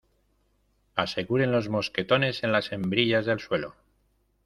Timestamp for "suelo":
3.39-3.75